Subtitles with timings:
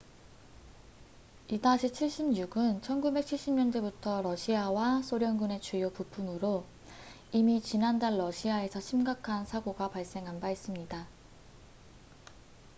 [1.49, 2.41] il-76은
[2.81, 6.65] 1970년대부터 러시아와 소련군의 주요 부품으로
[7.33, 11.05] 이미 지난달 러시아에서 심각한 사고가 발생한 바 있습니다